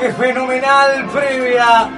[0.00, 1.88] Qué fenomenal previa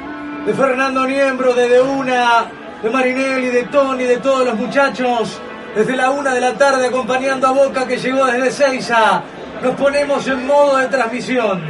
[0.46, 2.44] de Fernando Niembro, de De Una,
[2.80, 5.40] de Marinelli, de Tony, de todos los muchachos.
[5.74, 9.22] Desde la una de la tarde acompañando a Boca que llegó desde Seiza.
[9.62, 11.60] Nos ponemos en modo de transmisión.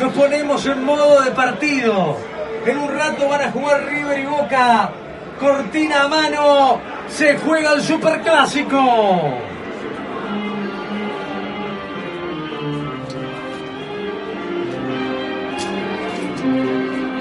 [0.00, 2.18] Nos ponemos en modo de partido.
[2.64, 4.90] En un rato van a jugar River y Boca.
[5.40, 6.80] Cortina a mano.
[7.08, 9.38] Se juega el superclásico.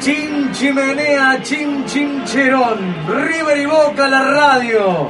[0.03, 2.93] Chin chimenea, chin chincherón.
[3.07, 5.09] River y Boca la radio.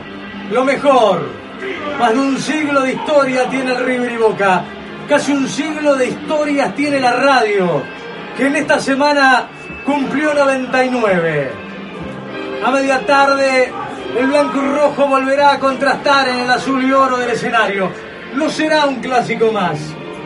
[0.51, 1.29] Lo mejor.
[1.97, 4.63] Más de un siglo de historia tiene el River y Boca.
[5.09, 7.81] Casi un siglo de historias tiene la radio.
[8.37, 9.47] Que en esta semana
[9.83, 11.51] cumplió 99.
[12.63, 13.73] A media tarde,
[14.15, 17.89] el blanco y rojo volverá a contrastar en el azul y oro del escenario.
[18.35, 19.79] No será un clásico más.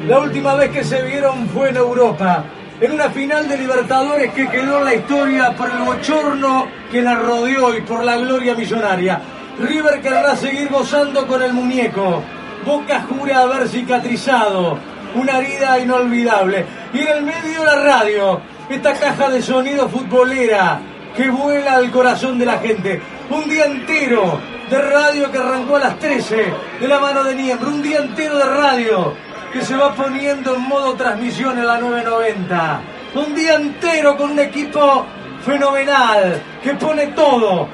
[0.06, 2.44] La última vez que se vieron fue en Europa
[2.80, 7.76] en una final de Libertadores que quedó la historia por el bochorno que la rodeó
[7.76, 9.20] y por la gloria millonaria.
[9.60, 12.22] River querrá seguir gozando con el muñeco.
[12.66, 14.78] Boca jura haber cicatrizado.
[15.16, 16.66] Una herida inolvidable.
[16.94, 18.42] Y en el medio la radio.
[18.70, 20.80] Esta caja de sonido futbolera
[21.16, 23.02] que vuela al corazón de la gente.
[23.32, 24.40] Un día entero
[24.70, 27.70] de radio que arrancó a las 13 de la mano de Niembro.
[27.70, 32.82] Un día entero de radio que se va poniendo en modo transmisión en la 990.
[33.16, 35.06] Un día entero con un equipo
[35.46, 37.68] fenomenal que pone todo.